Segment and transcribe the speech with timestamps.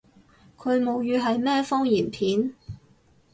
[0.57, 2.55] 佢母語係咩方言片？